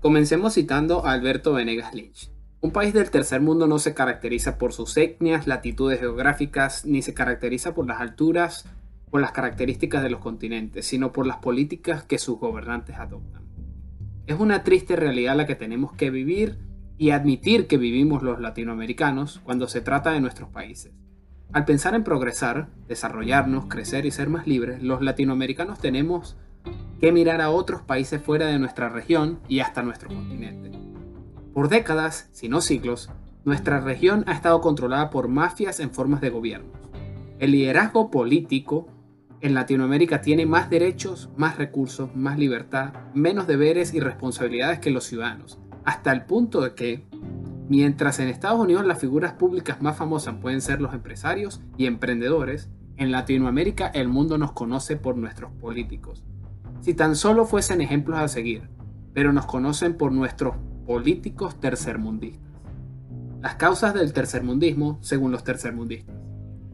Comencemos 0.00 0.54
citando 0.54 1.04
a 1.04 1.12
Alberto 1.12 1.52
Venegas 1.52 1.92
Lynch. 1.92 2.30
Un 2.62 2.70
país 2.70 2.94
del 2.94 3.10
tercer 3.10 3.42
mundo 3.42 3.66
no 3.66 3.78
se 3.78 3.92
caracteriza 3.92 4.56
por 4.56 4.72
sus 4.72 4.96
etnias, 4.96 5.46
latitudes 5.46 6.00
geográficas, 6.00 6.86
ni 6.86 7.02
se 7.02 7.12
caracteriza 7.12 7.74
por 7.74 7.86
las 7.86 8.00
alturas 8.00 8.64
o 9.10 9.18
las 9.18 9.32
características 9.32 10.02
de 10.02 10.08
los 10.08 10.20
continentes, 10.20 10.86
sino 10.86 11.12
por 11.12 11.26
las 11.26 11.36
políticas 11.36 12.02
que 12.02 12.16
sus 12.16 12.38
gobernantes 12.38 12.96
adoptan. 12.96 13.42
Es 14.26 14.40
una 14.40 14.64
triste 14.64 14.96
realidad 14.96 15.36
la 15.36 15.46
que 15.46 15.54
tenemos 15.54 15.92
que 15.92 16.08
vivir 16.08 16.60
y 16.96 17.10
admitir 17.10 17.66
que 17.66 17.76
vivimos 17.76 18.22
los 18.22 18.40
latinoamericanos 18.40 19.42
cuando 19.44 19.68
se 19.68 19.82
trata 19.82 20.12
de 20.12 20.22
nuestros 20.22 20.48
países. 20.48 20.92
Al 21.52 21.66
pensar 21.66 21.94
en 21.94 22.04
progresar, 22.04 22.70
desarrollarnos, 22.88 23.66
crecer 23.66 24.06
y 24.06 24.12
ser 24.12 24.30
más 24.30 24.46
libres, 24.46 24.82
los 24.82 25.02
latinoamericanos 25.02 25.78
tenemos 25.78 26.38
que 27.00 27.12
mirar 27.12 27.40
a 27.40 27.50
otros 27.50 27.82
países 27.82 28.22
fuera 28.22 28.46
de 28.46 28.58
nuestra 28.58 28.88
región 28.88 29.40
y 29.48 29.60
hasta 29.60 29.82
nuestro 29.82 30.08
continente. 30.08 30.70
Por 31.54 31.68
décadas, 31.68 32.28
si 32.32 32.48
no 32.48 32.60
siglos, 32.60 33.10
nuestra 33.44 33.80
región 33.80 34.24
ha 34.26 34.32
estado 34.32 34.60
controlada 34.60 35.10
por 35.10 35.28
mafias 35.28 35.80
en 35.80 35.90
formas 35.90 36.20
de 36.20 36.30
gobiernos. 36.30 36.76
El 37.38 37.52
liderazgo 37.52 38.10
político 38.10 38.86
en 39.40 39.54
Latinoamérica 39.54 40.20
tiene 40.20 40.44
más 40.44 40.68
derechos, 40.68 41.30
más 41.36 41.56
recursos, 41.56 42.14
más 42.14 42.38
libertad, 42.38 42.92
menos 43.14 43.46
deberes 43.46 43.94
y 43.94 44.00
responsabilidades 44.00 44.80
que 44.80 44.90
los 44.90 45.04
ciudadanos, 45.04 45.58
hasta 45.84 46.12
el 46.12 46.26
punto 46.26 46.60
de 46.60 46.74
que 46.74 47.06
Mientras 47.70 48.18
en 48.18 48.26
Estados 48.26 48.58
Unidos 48.58 48.84
las 48.84 48.98
figuras 48.98 49.34
públicas 49.34 49.80
más 49.80 49.96
famosas 49.96 50.34
pueden 50.42 50.60
ser 50.60 50.80
los 50.80 50.92
empresarios 50.92 51.60
y 51.78 51.86
emprendedores, 51.86 52.68
en 52.96 53.12
Latinoamérica 53.12 53.86
el 53.86 54.08
mundo 54.08 54.38
nos 54.38 54.50
conoce 54.50 54.96
por 54.96 55.16
nuestros 55.16 55.52
políticos. 55.52 56.24
Si 56.80 56.94
tan 56.94 57.14
solo 57.14 57.44
fuesen 57.44 57.82
ejemplos 57.82 58.18
a 58.18 58.28
seguir, 58.28 58.70
pero 59.12 59.32
nos 59.32 59.44
conocen 59.44 59.98
por 59.98 60.12
nuestros 60.12 60.54
políticos 60.86 61.60
tercermundistas. 61.60 62.50
Las 63.42 63.56
causas 63.56 63.92
del 63.92 64.14
tercermundismo 64.14 64.98
según 65.02 65.30
los 65.30 65.44
tercermundistas. 65.44 66.16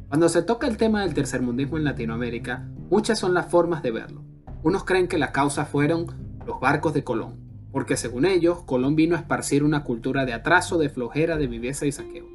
Cuando 0.09 0.29
se 0.29 0.43
toca 0.43 0.69
el 0.69 0.77
tema 0.77 1.03
del 1.03 1.13
tercermundismo 1.13 1.77
en 1.77 1.85
Latinoamérica, 1.85 2.69
muchas 2.89 3.19
son 3.19 3.35
las 3.35 3.47
formas 3.47 3.83
de 3.83 3.91
verlo. 3.91 4.23
Unos 4.63 4.85
creen 4.85 5.09
que 5.09 5.19
la 5.19 5.33
causa 5.33 5.65
fueron 5.65 6.07
los 6.47 6.61
barcos 6.61 6.95
de 6.95 7.03
Colón, 7.03 7.41
porque 7.73 7.97
según 7.97 8.27
ellos, 8.27 8.63
Colón 8.63 8.95
vino 8.95 9.17
a 9.17 9.19
esparcir 9.19 9.65
una 9.65 9.83
cultura 9.83 10.25
de 10.25 10.35
atraso, 10.35 10.79
de 10.79 10.89
flojera, 10.89 11.37
de 11.37 11.49
viveza 11.49 11.85
y 11.85 11.91
saqueo. 11.91 12.27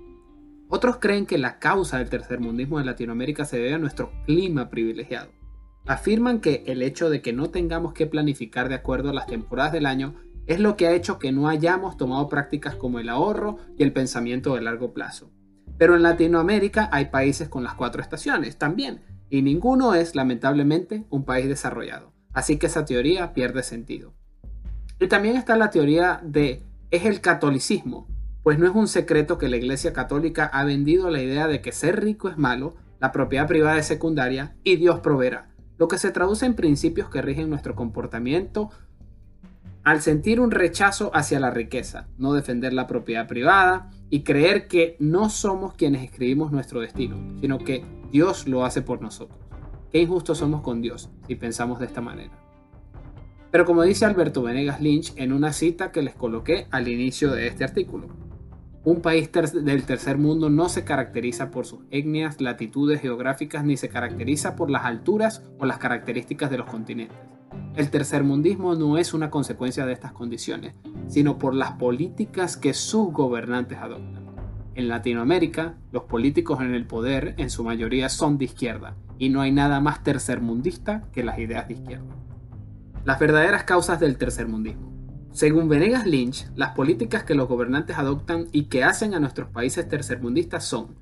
Otros 0.67 0.97
creen 0.97 1.25
que 1.25 1.37
la 1.37 1.57
causa 1.59 1.99
del 1.99 2.09
tercermundismo 2.09 2.81
en 2.81 2.85
Latinoamérica 2.85 3.45
se 3.45 3.57
debe 3.57 3.73
a 3.73 3.77
nuestro 3.77 4.11
clima 4.25 4.69
privilegiado. 4.69 5.40
Afirman 5.85 6.39
que 6.39 6.63
el 6.67 6.81
hecho 6.81 7.09
de 7.09 7.21
que 7.21 7.33
no 7.33 7.49
tengamos 7.49 7.93
que 7.93 8.07
planificar 8.07 8.69
de 8.69 8.75
acuerdo 8.75 9.09
a 9.09 9.13
las 9.13 9.27
temporadas 9.27 9.71
del 9.71 9.85
año 9.85 10.15
es 10.45 10.59
lo 10.59 10.75
que 10.75 10.87
ha 10.87 10.93
hecho 10.93 11.19
que 11.19 11.31
no 11.31 11.47
hayamos 11.47 11.97
tomado 11.97 12.27
prácticas 12.27 12.75
como 12.75 12.99
el 12.99 13.09
ahorro 13.09 13.57
y 13.77 13.83
el 13.83 13.93
pensamiento 13.93 14.55
de 14.55 14.61
largo 14.61 14.93
plazo. 14.93 15.31
Pero 15.77 15.95
en 15.95 16.03
Latinoamérica 16.03 16.89
hay 16.91 17.05
países 17.05 17.49
con 17.49 17.63
las 17.63 17.73
cuatro 17.73 18.01
estaciones 18.01 18.57
también, 18.57 19.01
y 19.29 19.41
ninguno 19.41 19.95
es, 19.95 20.15
lamentablemente, 20.15 21.05
un 21.09 21.25
país 21.25 21.47
desarrollado. 21.47 22.11
Así 22.33 22.57
que 22.57 22.67
esa 22.67 22.85
teoría 22.85 23.33
pierde 23.33 23.63
sentido. 23.63 24.13
Y 24.99 25.07
también 25.07 25.35
está 25.35 25.55
la 25.55 25.71
teoría 25.71 26.19
de 26.23 26.63
es 26.91 27.05
el 27.05 27.21
catolicismo, 27.21 28.07
pues 28.43 28.59
no 28.59 28.67
es 28.67 28.75
un 28.75 28.87
secreto 28.87 29.37
que 29.37 29.47
la 29.47 29.57
Iglesia 29.57 29.93
Católica 29.93 30.45
ha 30.45 30.65
vendido 30.65 31.09
la 31.09 31.21
idea 31.21 31.47
de 31.47 31.61
que 31.61 31.71
ser 31.71 32.03
rico 32.03 32.27
es 32.27 32.37
malo, 32.37 32.75
la 32.99 33.11
propiedad 33.11 33.47
privada 33.47 33.77
es 33.77 33.85
secundaria 33.87 34.55
y 34.63 34.75
Dios 34.75 34.99
proveerá, 34.99 35.50
lo 35.81 35.87
que 35.87 35.97
se 35.97 36.11
traduce 36.11 36.45
en 36.45 36.53
principios 36.53 37.09
que 37.09 37.23
rigen 37.23 37.49
nuestro 37.49 37.73
comportamiento 37.73 38.69
al 39.83 39.99
sentir 39.99 40.39
un 40.39 40.51
rechazo 40.51 41.09
hacia 41.15 41.39
la 41.39 41.49
riqueza, 41.49 42.07
no 42.19 42.33
defender 42.33 42.71
la 42.71 42.85
propiedad 42.85 43.27
privada 43.27 43.89
y 44.11 44.21
creer 44.21 44.67
que 44.67 44.95
no 44.99 45.31
somos 45.31 45.73
quienes 45.73 46.03
escribimos 46.03 46.51
nuestro 46.51 46.81
destino, 46.81 47.17
sino 47.39 47.57
que 47.57 47.83
Dios 48.11 48.47
lo 48.47 48.63
hace 48.63 48.83
por 48.83 49.01
nosotros. 49.01 49.39
Qué 49.91 49.99
injustos 49.99 50.37
somos 50.37 50.61
con 50.61 50.83
Dios 50.83 51.09
si 51.25 51.33
pensamos 51.33 51.79
de 51.79 51.87
esta 51.87 51.99
manera. 51.99 52.37
Pero 53.49 53.65
como 53.65 53.81
dice 53.81 54.05
Alberto 54.05 54.43
Venegas 54.43 54.81
Lynch 54.81 55.13
en 55.15 55.33
una 55.33 55.51
cita 55.51 55.91
que 55.91 56.03
les 56.03 56.13
coloqué 56.13 56.67
al 56.69 56.89
inicio 56.89 57.31
de 57.31 57.47
este 57.47 57.63
artículo, 57.63 58.05
un 58.83 59.01
país 59.01 59.29
del 59.31 59.83
tercer 59.83 60.17
mundo 60.17 60.49
no 60.49 60.67
se 60.67 60.83
caracteriza 60.83 61.51
por 61.51 61.67
sus 61.67 61.81
etnias, 61.91 62.41
latitudes 62.41 62.99
geográficas, 62.99 63.63
ni 63.63 63.77
se 63.77 63.89
caracteriza 63.89 64.55
por 64.55 64.71
las 64.71 64.85
alturas 64.85 65.43
o 65.59 65.65
las 65.65 65.77
características 65.77 66.49
de 66.49 66.57
los 66.57 66.67
continentes. 66.67 67.17
El 67.75 67.91
tercermundismo 67.91 68.73
no 68.75 68.97
es 68.97 69.13
una 69.13 69.29
consecuencia 69.29 69.85
de 69.85 69.93
estas 69.93 70.13
condiciones, 70.13 70.73
sino 71.07 71.37
por 71.37 71.53
las 71.53 71.73
políticas 71.73 72.57
que 72.57 72.73
sus 72.73 73.11
gobernantes 73.13 73.77
adoptan. 73.77 74.25
En 74.73 74.87
Latinoamérica, 74.87 75.75
los 75.91 76.03
políticos 76.03 76.59
en 76.61 76.73
el 76.73 76.87
poder 76.87 77.35
en 77.37 77.49
su 77.49 77.63
mayoría 77.63 78.09
son 78.09 78.37
de 78.37 78.45
izquierda, 78.45 78.95
y 79.19 79.29
no 79.29 79.41
hay 79.41 79.51
nada 79.51 79.79
más 79.79 80.01
tercermundista 80.01 81.03
que 81.11 81.23
las 81.23 81.37
ideas 81.37 81.67
de 81.67 81.75
izquierda. 81.75 82.15
Las 83.05 83.19
verdaderas 83.19 83.63
causas 83.63 83.99
del 83.99 84.17
tercermundismo. 84.17 84.90
Según 85.33 85.69
Venegas 85.69 86.05
Lynch, 86.05 86.45
las 86.55 86.71
políticas 86.71 87.23
que 87.23 87.35
los 87.35 87.47
gobernantes 87.47 87.97
adoptan 87.97 88.47
y 88.51 88.63
que 88.65 88.83
hacen 88.83 89.13
a 89.13 89.19
nuestros 89.19 89.49
países 89.49 89.87
tercermundistas 89.87 90.65
son 90.65 90.95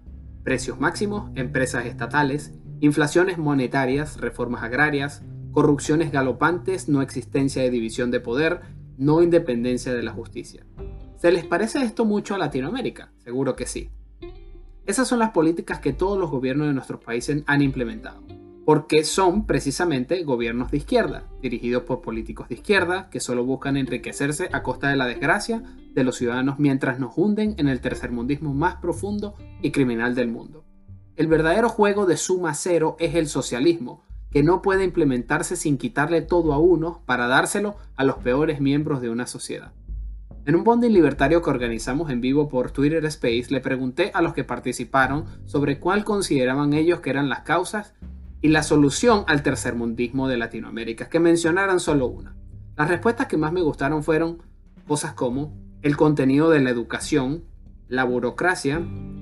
precios 0.43 0.79
máximos, 0.79 1.31
empresas 1.33 1.87
estatales, 1.87 2.53
inflaciones 2.79 3.39
monetarias, 3.39 4.17
reformas 4.17 4.63
agrarias, 4.63 5.23
corrupciones 5.51 6.11
galopantes, 6.11 6.87
no 6.87 7.01
existencia 7.01 7.63
de 7.63 7.71
división 7.71 8.11
de 8.11 8.19
poder, 8.19 8.61
no 8.97 9.23
independencia 9.23 9.93
de 9.93 10.03
la 10.03 10.11
justicia. 10.11 10.63
¿Se 11.17 11.31
les 11.31 11.45
parece 11.45 11.81
esto 11.81 12.05
mucho 12.05 12.35
a 12.35 12.37
Latinoamérica? 12.37 13.11
Seguro 13.17 13.55
que 13.55 13.65
sí. 13.65 13.89
Esas 14.85 15.07
son 15.07 15.19
las 15.19 15.31
políticas 15.31 15.79
que 15.79 15.91
todos 15.91 16.19
los 16.19 16.29
gobiernos 16.29 16.67
de 16.67 16.73
nuestros 16.73 17.03
países 17.03 17.43
han 17.47 17.61
implementado 17.63 18.21
porque 18.69 19.03
son 19.03 19.47
precisamente 19.47 20.21
gobiernos 20.23 20.69
de 20.69 20.77
izquierda, 20.77 21.23
dirigidos 21.41 21.85
por 21.85 22.01
políticos 22.01 22.49
de 22.49 22.53
izquierda 22.53 23.09
que 23.09 23.19
solo 23.19 23.43
buscan 23.43 23.77
enriquecerse 23.77 24.47
a 24.53 24.61
costa 24.61 24.89
de 24.89 24.95
la 24.95 25.07
desgracia 25.07 25.63
de 25.95 26.03
los 26.03 26.17
ciudadanos 26.17 26.59
mientras 26.59 26.99
nos 26.99 27.17
hunden 27.17 27.55
en 27.57 27.67
el 27.67 27.81
tercermundismo 27.81 28.53
más 28.53 28.75
profundo 28.75 29.33
y 29.63 29.71
criminal 29.71 30.13
del 30.13 30.27
mundo. 30.27 30.65
El 31.15 31.25
verdadero 31.25 31.67
juego 31.67 32.05
de 32.05 32.15
suma 32.15 32.53
cero 32.53 32.95
es 32.99 33.15
el 33.15 33.25
socialismo, 33.25 34.03
que 34.29 34.43
no 34.43 34.61
puede 34.61 34.83
implementarse 34.83 35.55
sin 35.55 35.79
quitarle 35.79 36.21
todo 36.21 36.53
a 36.53 36.59
uno 36.59 37.01
para 37.07 37.25
dárselo 37.25 37.75
a 37.95 38.03
los 38.03 38.17
peores 38.17 38.61
miembros 38.61 39.01
de 39.01 39.09
una 39.09 39.25
sociedad. 39.25 39.73
En 40.45 40.55
un 40.55 40.63
bonding 40.63 40.93
libertario 40.93 41.41
que 41.41 41.49
organizamos 41.49 42.11
en 42.11 42.21
vivo 42.21 42.49
por 42.49 42.69
Twitter 42.69 43.03
Space, 43.05 43.47
le 43.49 43.61
pregunté 43.61 44.11
a 44.13 44.21
los 44.21 44.35
que 44.35 44.43
participaron 44.43 45.25
sobre 45.45 45.79
cuál 45.79 46.03
consideraban 46.03 46.73
ellos 46.73 46.99
que 46.99 47.09
eran 47.09 47.29
las 47.29 47.39
causas 47.39 47.95
y 48.41 48.49
la 48.49 48.63
solución 48.63 49.23
al 49.27 49.43
tercermundismo 49.43 50.27
de 50.27 50.37
Latinoamérica, 50.37 51.09
que 51.09 51.19
mencionaran 51.19 51.79
solo 51.79 52.07
una. 52.07 52.35
Las 52.77 52.89
respuestas 52.89 53.27
que 53.27 53.37
más 53.37 53.51
me 53.51 53.61
gustaron 53.61 54.03
fueron 54.03 54.41
cosas 54.87 55.13
como 55.13 55.53
el 55.81 55.97
contenido 55.97 56.49
de 56.49 56.59
la 56.59 56.69
educación, 56.69 57.43
la 57.87 58.03
burocracia, 58.03 58.81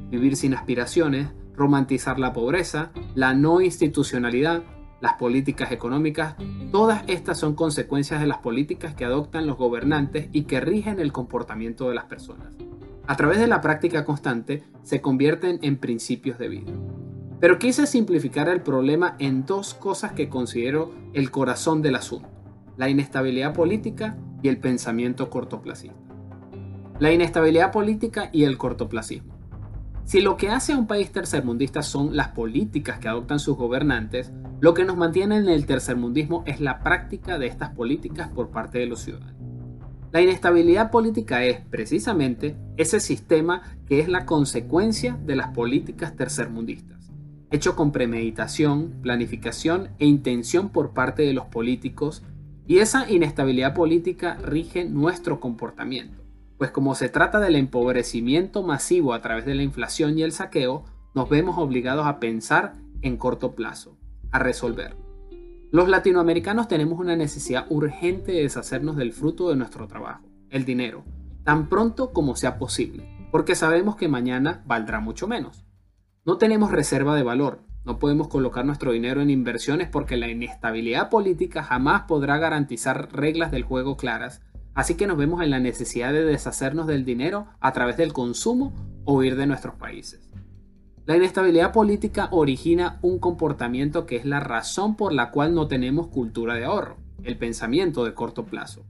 vivir 0.09 0.35
sin 0.35 0.53
aspiraciones, 0.53 1.29
romantizar 1.55 2.19
la 2.19 2.33
pobreza, 2.33 2.91
la 3.15 3.33
no 3.33 3.61
institucionalidad, 3.61 4.63
las 5.01 5.13
políticas 5.13 5.71
económicas, 5.71 6.35
todas 6.71 7.03
estas 7.07 7.39
son 7.39 7.55
consecuencias 7.55 8.19
de 8.19 8.27
las 8.27 8.39
políticas 8.39 8.95
que 8.95 9.05
adoptan 9.05 9.45
los 9.45 9.57
gobernantes 9.57 10.29
y 10.31 10.43
que 10.43 10.59
rigen 10.59 10.99
el 10.99 11.11
comportamiento 11.11 11.89
de 11.89 11.95
las 11.95 12.05
personas. 12.05 12.53
A 13.07 13.15
través 13.15 13.39
de 13.39 13.47
la 13.47 13.61
práctica 13.61 14.05
constante 14.05 14.63
se 14.83 15.01
convierten 15.01 15.59
en 15.61 15.77
principios 15.77 16.37
de 16.37 16.49
vida. 16.49 16.71
Pero 17.39 17.59
quise 17.59 17.85
simplificar 17.85 18.49
el 18.49 18.61
problema 18.61 19.15
en 19.19 19.45
dos 19.45 19.75
cosas 19.75 20.13
que 20.13 20.27
considero 20.27 20.91
el 21.13 21.29
corazón 21.29 21.83
del 21.83 21.95
asunto, 21.95 22.29
la 22.77 22.89
inestabilidad 22.89 23.53
política 23.53 24.17
y 24.41 24.47
el 24.47 24.57
pensamiento 24.59 25.29
cortoplacista. 25.29 25.95
La 26.99 27.11
inestabilidad 27.11 27.71
política 27.71 28.31
y 28.33 28.45
el 28.45 28.57
cortoplacismo. 28.57 29.35
Si 30.03 30.21
lo 30.21 30.35
que 30.35 30.49
hace 30.49 30.73
a 30.73 30.77
un 30.77 30.87
país 30.87 31.11
tercermundista 31.11 31.83
son 31.83 32.15
las 32.15 32.29
políticas 32.29 32.97
que 32.97 33.07
adoptan 33.07 33.39
sus 33.39 33.55
gobernantes, 33.55 34.31
lo 34.59 34.73
que 34.73 34.85
nos 34.85 34.97
mantiene 34.97 35.37
en 35.37 35.47
el 35.47 35.67
tercermundismo 35.67 36.43
es 36.47 36.59
la 36.59 36.79
práctica 36.79 37.37
de 37.37 37.45
estas 37.45 37.69
políticas 37.69 38.29
por 38.29 38.49
parte 38.49 38.79
de 38.79 38.87
los 38.87 39.01
ciudadanos. 39.01 39.35
La 40.11 40.21
inestabilidad 40.21 40.89
política 40.89 41.43
es 41.43 41.59
precisamente 41.59 42.55
ese 42.77 42.99
sistema 42.99 43.61
que 43.85 43.99
es 43.99 44.07
la 44.07 44.25
consecuencia 44.25 45.19
de 45.23 45.35
las 45.35 45.49
políticas 45.49 46.15
tercermundistas 46.15 46.96
hecho 47.51 47.75
con 47.75 47.91
premeditación, 47.91 48.95
planificación 49.01 49.89
e 49.99 50.05
intención 50.05 50.69
por 50.69 50.91
parte 50.91 51.23
de 51.23 51.33
los 51.33 51.45
políticos, 51.45 52.23
y 52.67 52.79
esa 52.79 53.09
inestabilidad 53.09 53.73
política 53.73 54.35
rige 54.43 54.83
nuestro 54.85 55.39
comportamiento, 55.39 56.21
pues 56.57 56.71
como 56.71 56.95
se 56.95 57.07
trata 57.07 57.39
del 57.39 57.55
empobrecimiento 57.55 58.63
masivo 58.63 59.13
a 59.13 59.21
través 59.21 59.45
de 59.45 59.55
la 59.55 59.63
inflación 59.63 60.17
y 60.17 60.23
el 60.23 60.33
saqueo, 60.33 60.83
nos 61.15 61.29
vemos 61.29 61.57
obligados 61.57 62.05
a 62.05 62.19
pensar 62.19 62.73
en 63.01 63.17
corto 63.17 63.55
plazo, 63.55 63.97
a 64.31 64.39
resolver. 64.39 64.95
Los 65.71 65.87
latinoamericanos 65.87 66.67
tenemos 66.67 66.99
una 66.99 67.15
necesidad 67.15 67.65
urgente 67.69 68.31
de 68.31 68.43
deshacernos 68.43 68.97
del 68.97 69.13
fruto 69.13 69.49
de 69.49 69.55
nuestro 69.55 69.87
trabajo, 69.87 70.25
el 70.49 70.65
dinero, 70.65 71.03
tan 71.43 71.69
pronto 71.69 72.11
como 72.11 72.35
sea 72.35 72.57
posible, 72.57 73.07
porque 73.31 73.55
sabemos 73.55 73.95
que 73.95 74.07
mañana 74.07 74.63
valdrá 74.65 74.99
mucho 74.99 75.27
menos. 75.27 75.66
No 76.27 76.37
tenemos 76.37 76.73
reserva 76.73 77.15
de 77.15 77.23
valor, 77.23 77.61
no 77.85 77.99
podemos 77.99 78.27
colocar 78.27 78.65
nuestro 78.65 78.91
dinero 78.91 79.21
en 79.21 79.29
inversiones 79.29 79.87
porque 79.87 80.17
la 80.17 80.27
inestabilidad 80.27 81.09
política 81.09 81.63
jamás 81.63 82.01
podrá 82.01 82.37
garantizar 82.37 83.07
reglas 83.13 83.49
del 83.49 83.63
juego 83.63 83.95
claras, 83.95 84.41
así 84.73 84.95
que 84.95 85.07
nos 85.07 85.15
vemos 85.15 85.41
en 85.41 85.51
la 85.51 85.61
necesidad 85.61 86.11
de 86.11 86.25
deshacernos 86.25 86.85
del 86.85 87.05
dinero 87.05 87.47
a 87.61 87.71
través 87.71 87.95
del 87.95 88.11
consumo 88.11 88.73
o 89.05 89.13
huir 89.13 89.37
de 89.37 89.47
nuestros 89.47 89.75
países. 89.75 90.29
La 91.05 91.15
inestabilidad 91.15 91.71
política 91.71 92.27
origina 92.31 92.99
un 93.01 93.19
comportamiento 93.19 94.05
que 94.05 94.17
es 94.17 94.25
la 94.25 94.41
razón 94.41 94.97
por 94.97 95.13
la 95.13 95.31
cual 95.31 95.55
no 95.55 95.69
tenemos 95.69 96.07
cultura 96.07 96.55
de 96.55 96.65
ahorro, 96.65 96.97
el 97.23 97.37
pensamiento 97.37 98.03
de 98.03 98.13
corto 98.13 98.43
plazo. 98.43 98.85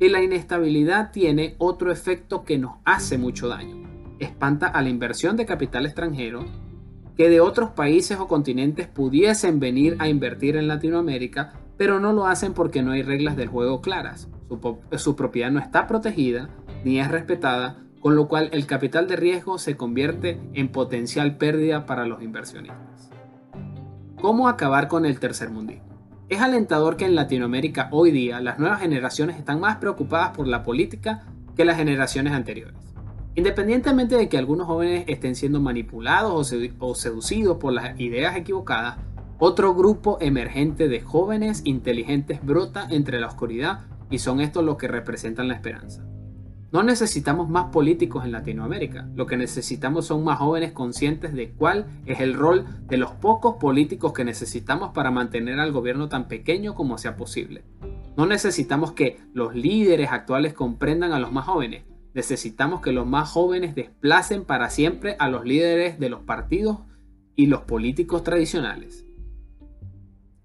Y 0.00 0.08
la 0.08 0.24
inestabilidad 0.24 1.12
tiene 1.12 1.54
otro 1.58 1.92
efecto 1.92 2.42
que 2.42 2.58
nos 2.58 2.78
hace 2.84 3.16
mucho 3.16 3.46
daño. 3.46 3.76
Espanta 4.18 4.66
a 4.66 4.82
la 4.82 4.88
inversión 4.88 5.36
de 5.36 5.46
capital 5.46 5.86
extranjero 5.86 6.44
que 7.20 7.28
de 7.28 7.42
otros 7.42 7.68
países 7.72 8.18
o 8.18 8.26
continentes 8.26 8.86
pudiesen 8.86 9.60
venir 9.60 9.94
a 9.98 10.08
invertir 10.08 10.56
en 10.56 10.66
Latinoamérica, 10.66 11.52
pero 11.76 12.00
no 12.00 12.14
lo 12.14 12.24
hacen 12.24 12.54
porque 12.54 12.82
no 12.82 12.92
hay 12.92 13.02
reglas 13.02 13.36
del 13.36 13.48
juego 13.48 13.82
claras. 13.82 14.30
Su, 14.96 15.16
propiedad 15.16 15.50
no 15.50 15.60
está 15.60 15.86
protegida 15.86 16.48
ni 16.82 16.98
es 16.98 17.10
respetada, 17.10 17.76
con 18.00 18.16
lo 18.16 18.26
cual 18.26 18.48
el 18.54 18.64
capital 18.64 19.06
de 19.06 19.16
riesgo 19.16 19.58
se 19.58 19.76
convierte 19.76 20.40
en 20.54 20.72
potencial 20.72 21.36
pérdida 21.36 21.84
para 21.84 22.06
los 22.06 22.22
inversionistas. 22.22 23.10
¿Cómo 24.18 24.48
acabar 24.48 24.88
con 24.88 25.04
el 25.04 25.20
tercermundismo? 25.20 26.24
Es 26.30 26.40
alentador 26.40 26.96
que 26.96 27.04
en 27.04 27.16
Latinoamérica 27.16 27.90
hoy 27.92 28.12
día 28.12 28.40
las 28.40 28.58
nuevas 28.58 28.80
generaciones 28.80 29.36
están 29.36 29.60
más 29.60 29.76
preocupadas 29.76 30.34
por 30.34 30.48
la 30.48 30.62
política 30.62 31.26
que 31.54 31.66
las 31.66 31.76
generaciones 31.76 32.32
anteriores. 32.32 32.79
Independientemente 33.36 34.16
de 34.16 34.28
que 34.28 34.38
algunos 34.38 34.66
jóvenes 34.66 35.04
estén 35.06 35.34
siendo 35.34 35.60
manipulados 35.60 36.52
o 36.78 36.94
seducidos 36.94 37.58
por 37.58 37.72
las 37.72 37.98
ideas 38.00 38.36
equivocadas, 38.36 38.98
otro 39.38 39.74
grupo 39.74 40.18
emergente 40.20 40.88
de 40.88 41.00
jóvenes 41.00 41.62
inteligentes 41.64 42.44
brota 42.44 42.86
entre 42.90 43.20
la 43.20 43.28
oscuridad 43.28 43.86
y 44.10 44.18
son 44.18 44.40
estos 44.40 44.64
los 44.64 44.76
que 44.76 44.88
representan 44.88 45.48
la 45.48 45.54
esperanza. 45.54 46.04
No 46.72 46.82
necesitamos 46.84 47.48
más 47.48 47.66
políticos 47.72 48.24
en 48.24 48.32
Latinoamérica, 48.32 49.08
lo 49.14 49.26
que 49.26 49.36
necesitamos 49.36 50.06
son 50.06 50.22
más 50.22 50.38
jóvenes 50.38 50.72
conscientes 50.72 51.32
de 51.32 51.50
cuál 51.50 51.86
es 52.06 52.20
el 52.20 52.34
rol 52.34 52.64
de 52.86 52.96
los 52.96 53.10
pocos 53.12 53.56
políticos 53.56 54.12
que 54.12 54.24
necesitamos 54.24 54.90
para 54.90 55.10
mantener 55.10 55.58
al 55.58 55.72
gobierno 55.72 56.08
tan 56.08 56.28
pequeño 56.28 56.74
como 56.74 56.98
sea 56.98 57.16
posible. 57.16 57.64
No 58.16 58.26
necesitamos 58.26 58.92
que 58.92 59.18
los 59.32 59.54
líderes 59.54 60.12
actuales 60.12 60.52
comprendan 60.52 61.12
a 61.12 61.18
los 61.18 61.32
más 61.32 61.46
jóvenes, 61.46 61.84
necesitamos 62.14 62.80
que 62.80 62.92
los 62.92 63.06
más 63.06 63.28
jóvenes 63.28 63.74
desplacen 63.74 64.44
para 64.44 64.70
siempre 64.70 65.16
a 65.18 65.28
los 65.28 65.44
líderes 65.44 65.98
de 65.98 66.08
los 66.08 66.20
partidos 66.22 66.78
y 67.36 67.46
los 67.46 67.62
políticos 67.62 68.24
tradicionales. 68.24 69.06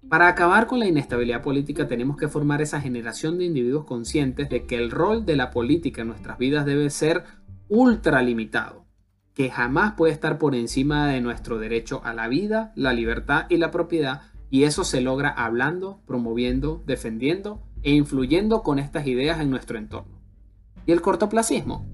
Para 0.08 0.28
acabar 0.28 0.68
con 0.68 0.78
la 0.78 0.86
inestabilidad 0.86 1.42
política 1.42 1.88
tenemos 1.88 2.16
que 2.16 2.28
formar 2.28 2.62
esa 2.62 2.80
generación 2.80 3.38
de 3.38 3.44
individuos 3.44 3.86
conscientes 3.86 4.48
de 4.48 4.64
que 4.64 4.76
el 4.76 4.92
rol 4.92 5.26
de 5.26 5.34
la 5.34 5.50
política 5.50 6.02
en 6.02 6.08
nuestras 6.08 6.38
vidas 6.38 6.64
debe 6.64 6.90
ser 6.90 7.24
ultralimitado, 7.68 8.86
que 9.34 9.50
jamás 9.50 9.94
puede 9.94 10.12
estar 10.12 10.38
por 10.38 10.54
encima 10.54 11.08
de 11.08 11.20
nuestro 11.20 11.58
derecho 11.58 12.02
a 12.04 12.14
la 12.14 12.28
vida, 12.28 12.72
la 12.76 12.92
libertad 12.92 13.46
y 13.48 13.56
la 13.56 13.72
propiedad, 13.72 14.22
y 14.48 14.62
eso 14.62 14.84
se 14.84 15.00
logra 15.00 15.30
hablando, 15.30 16.00
promoviendo, 16.06 16.84
defendiendo 16.86 17.60
e 17.82 17.90
influyendo 17.90 18.62
con 18.62 18.78
estas 18.78 19.08
ideas 19.08 19.40
en 19.40 19.50
nuestro 19.50 19.76
entorno. 19.76 20.15
¿Y 20.86 20.92
el 20.92 21.02
cortoplacismo? 21.02 21.84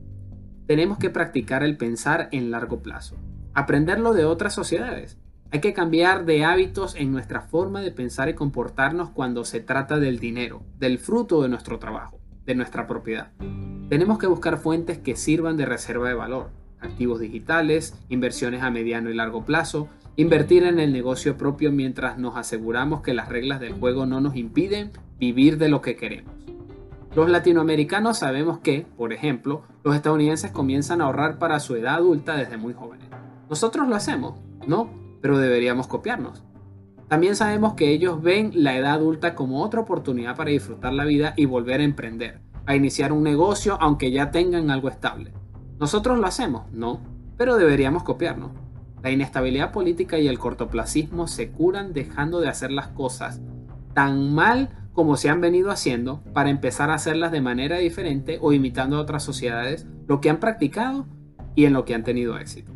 Tenemos 0.67 0.99
que 0.99 1.11
practicar 1.11 1.65
el 1.65 1.77
pensar 1.77 2.29
en 2.31 2.51
largo 2.51 2.83
plazo, 2.83 3.17
aprenderlo 3.55 4.13
de 4.13 4.25
otras 4.25 4.55
sociedades, 4.55 5.19
hay 5.55 5.61
que 5.61 5.75
cambiar 5.75 6.25
de 6.25 6.47
hábitos 6.47 6.97
en 6.97 7.13
nuestra 7.13 7.43
forma 7.43 7.83
de 7.83 7.91
pensar 7.91 8.31
y 8.31 8.35
comportarnos 8.35 9.11
cuando 9.11 9.45
se 9.45 9.61
trata 9.61 9.99
del 9.99 10.19
dinero, 10.19 10.63
del 10.79 10.99
fruto 10.99 11.43
de 11.43 11.51
nuestro 11.51 11.79
trabajo, 11.79 12.19
de 12.47 12.55
nuestra 12.55 12.87
propiedad. 12.87 13.33
Tenemos 13.91 14.19
que 14.19 14.27
buscar 14.27 14.57
fuentes 14.57 14.97
que 14.97 15.15
sirvan 15.15 15.59
de 15.59 15.67
reserva 15.67 16.09
de 16.09 16.15
valor, 16.15 16.49
activos 16.81 17.21
digitales, 17.21 17.95
inversiones 18.09 18.63
a 18.63 18.71
mediano 18.71 19.11
y 19.11 19.15
largo 19.15 19.45
plazo, 19.45 19.89
invertir 20.17 20.65
en 20.65 20.81
el 20.81 20.91
negocio 20.91 21.37
propio 21.37 21.71
mientras 21.71 22.17
nos 22.17 22.39
aseguramos 22.39 23.03
que 23.03 23.13
las 23.13 23.29
reglas 23.29 23.61
del 23.61 23.75
juego 23.75 24.07
no 24.07 24.23
nos 24.23 24.37
impiden 24.37 24.91
vivir 25.19 25.59
de 25.59 25.69
lo 25.69 25.83
que 25.83 25.97
queremos. 25.97 26.42
Los 27.15 27.29
latinoamericanos 27.29 28.19
sabemos 28.19 28.59
que, 28.61 28.87
por 28.97 29.13
ejemplo, 29.13 29.65
los 29.85 29.95
estadounidenses 29.95 30.51
comienzan 30.51 31.01
a 31.01 31.05
ahorrar 31.05 31.39
para 31.39 31.61
su 31.61 31.77
edad 31.77 31.97
adulta 31.97 32.37
desde 32.37 32.57
muy 32.57 32.73
jóvenes. 32.73 33.09
Nosotros 33.51 33.87
lo 33.87 33.95
hacemos, 33.95 34.41
¿no? 34.67 35.03
pero 35.23 35.39
deberíamos 35.39 35.87
copiarnos. 35.87 36.43
También 37.09 37.37
sabemos 37.37 37.75
que 37.75 37.91
ellos 37.91 38.21
ven 38.21 38.51
la 38.55 38.77
edad 38.77 38.95
adulta 38.95 39.35
como 39.35 39.63
otra 39.63 39.81
oportunidad 39.81 40.37
para 40.37 40.51
disfrutar 40.51 40.93
la 40.93 41.05
vida 41.05 41.33
y 41.37 41.47
volver 41.47 41.81
a 41.81 41.85
emprender, 41.85 42.41
a 42.67 42.75
iniciar 42.75 43.13
un 43.13 43.23
negocio 43.23 43.79
aunque 43.81 44.11
ya 44.11 44.31
tengan 44.31 44.71
algo 44.71 44.89
estable. 44.89 45.33
¿Nosotros 45.79 46.19
lo 46.19 46.27
hacemos? 46.27 46.65
No, 46.73 47.01
pero 47.37 47.57
deberíamos 47.57 48.03
copiarnos. 48.03 48.51
La 49.03 49.11
inestabilidad 49.11 49.73
política 49.73 50.19
y 50.19 50.29
el 50.29 50.39
cortoplacismo 50.39 51.27
se 51.27 51.51
curan 51.51 51.93
dejando 51.93 52.41
de 52.41 52.49
hacer 52.49 52.73
las 52.73 52.89
cosas 52.89 53.41
tan 53.95 54.35
mal 54.35 54.82
como 54.93 55.17
se 55.17 55.29
han 55.29 55.41
venido 55.41 55.71
haciendo 55.71 56.23
para 56.33 56.51
empezar 56.51 56.91
a 56.91 56.95
hacerlas 56.95 57.33
de 57.33 57.41
manera 57.41 57.79
diferente 57.79 58.39
o 58.41 58.53
imitando 58.53 58.97
a 58.97 59.01
otras 59.01 59.23
sociedades 59.23 59.87
lo 60.07 60.21
que 60.21 60.31
han 60.31 60.41
practicado 60.41 61.07
y 61.55 61.65
en 61.65 61.73
lo 61.73 61.85
que 61.85 61.95
han 61.95 62.05
tenido 62.05 62.39
éxito. 62.39 62.73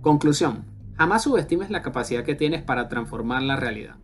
Conclusión. 0.00 0.64
Jamás 0.96 1.22
subestimes 1.22 1.70
la 1.70 1.82
capacidad 1.82 2.24
que 2.24 2.34
tienes 2.34 2.62
para 2.62 2.88
transformar 2.88 3.42
la 3.42 3.56
realidad. 3.56 3.96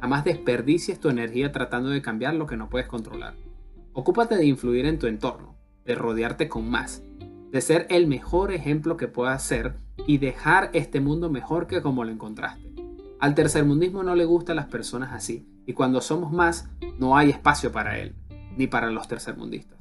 Jamás 0.00 0.24
desperdicies 0.24 1.00
tu 1.00 1.08
energía 1.08 1.50
tratando 1.50 1.90
de 1.90 2.02
cambiar 2.02 2.34
lo 2.34 2.46
que 2.46 2.56
no 2.56 2.68
puedes 2.68 2.86
controlar. 2.86 3.34
Ocúpate 3.92 4.36
de 4.36 4.46
influir 4.46 4.86
en 4.86 4.98
tu 4.98 5.06
entorno, 5.06 5.56
de 5.84 5.94
rodearte 5.94 6.48
con 6.48 6.70
más, 6.70 7.02
de 7.50 7.60
ser 7.60 7.86
el 7.90 8.06
mejor 8.06 8.52
ejemplo 8.52 8.96
que 8.96 9.08
puedas 9.08 9.42
ser 9.42 9.74
y 10.06 10.18
dejar 10.18 10.70
este 10.72 11.00
mundo 11.00 11.30
mejor 11.30 11.66
que 11.66 11.80
como 11.80 12.04
lo 12.04 12.12
encontraste. 12.12 12.72
Al 13.18 13.34
tercermundismo 13.34 14.02
no 14.02 14.14
le 14.14 14.24
gustan 14.24 14.56
las 14.56 14.66
personas 14.66 15.12
así, 15.12 15.48
y 15.66 15.72
cuando 15.72 16.00
somos 16.00 16.32
más, 16.32 16.68
no 16.98 17.16
hay 17.16 17.30
espacio 17.30 17.72
para 17.72 17.98
él, 17.98 18.14
ni 18.56 18.66
para 18.66 18.90
los 18.90 19.08
tercermundistas. 19.08 19.75